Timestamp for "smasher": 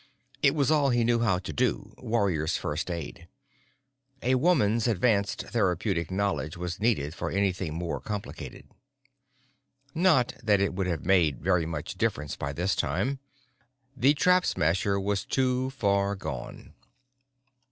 14.47-14.99